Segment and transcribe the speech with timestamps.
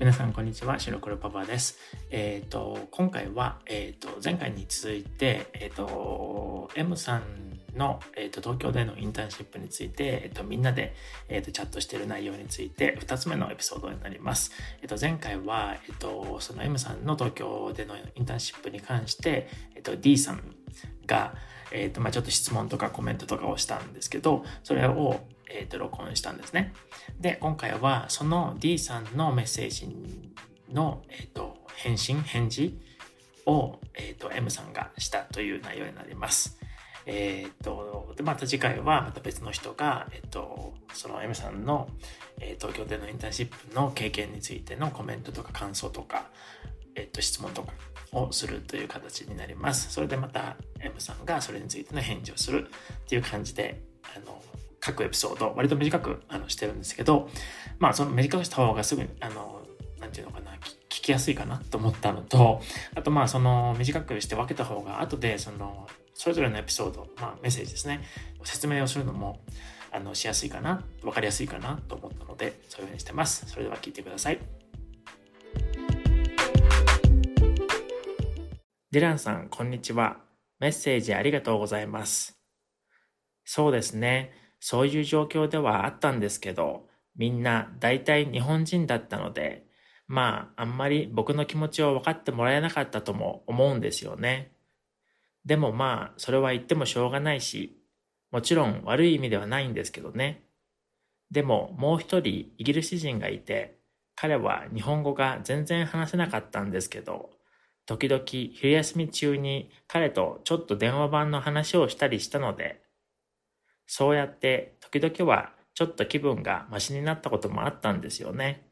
[0.00, 1.78] 皆さんこんにちは白黒パパです
[2.10, 7.22] えっ、ー、と今回はえっ、ー、と前回に続いてえっ、ー、と M さん
[7.76, 10.94] の、えーと、東京でのインターンシップについて、えーと、みんなで、
[11.28, 14.52] えーと、チャットしている内容について2つ目のエピソードになります。
[14.82, 20.42] えー、と前回は、えー、とその M さんの東京でのインターンシップに関して、えー、と D さん
[21.06, 21.34] が、
[21.72, 25.20] えーとまあ、ちょっと質問とかコメントとかをしたんですけどそれを、
[25.54, 26.74] えー、と録音したんですね。
[27.20, 29.88] で今回はその D さんのメッセージ
[30.72, 32.78] の、えー、と返信返事
[33.46, 36.58] を、えー、と M さんがしたという内容になります。
[37.06, 41.88] えっ、と、で、また次回はまた別の人が、えっ、と、その M さんの、
[42.40, 46.30] えー、東京でのインターンシップの経験についてのコメントとか感想とか、
[46.94, 47.72] えっ、と、質問とか
[48.12, 49.92] をするという形になります。
[49.92, 53.82] それでまた M さんがそれについての返事をするっていう感じで、
[54.16, 54.42] あの、
[54.84, 57.30] 各エピソード、割と短くあのしてるんですけど、
[57.78, 59.62] まあ、その短くした方がすぐに、あの、
[59.98, 60.52] なんていうのかな、
[60.90, 62.60] 聞きやすいかなと思ったのと、
[62.94, 68.02] あとまあ、その短くして分けた方が、後でその、それぞれのエピソード、まあ、メッセージですね、
[68.42, 69.40] 説明をするのも、
[69.90, 73.46] あの、しやすいかな、分かりやすいかなと思ったので、そういうふうにしてます。
[73.46, 74.38] それでは聞いてください。
[78.90, 80.18] ディランさん、こんにちは。
[80.60, 82.38] メッセージありがとうございます。
[83.46, 84.43] そうですね。
[84.66, 89.66] そういう状況ではあったんですけど、みんな大体日本人だったので、
[90.06, 94.52] まあ、あんまり僕の気持ちを分かってもらえなかったとも思うんですよね。
[95.44, 97.76] でもまあ、それは言ってもしょうがないし、
[98.30, 100.44] もちろん悪い意味ではないんですけどね。
[101.30, 103.76] でももう一人イギリス人がいて、
[104.16, 107.28] 彼は日本語が全然話せなかったんですけど、
[107.84, 112.82] 時々昼休み中に彼とちょっと電話番の話をしたりしたので、
[113.86, 118.68] そうやって時々はちょっと気分がマシになったこともあったんですよね。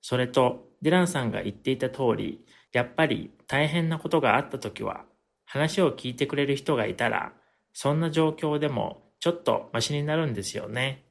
[0.00, 5.04] それと、ディランさんが言っていた通り、やっぱり大変なことがあった時は
[5.44, 7.32] 話を聞いてくれる人がいたら、
[7.72, 11.04] そんな状況でもちょっとマシになるんですよね。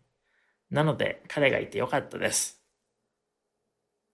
[0.69, 2.60] なので彼がいてよかったです。